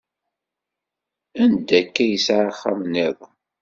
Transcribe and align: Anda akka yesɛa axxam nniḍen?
Anda 1.43 1.75
akka 1.79 2.03
yesɛa 2.07 2.45
axxam 2.49 2.79
nniḍen? 2.85 3.33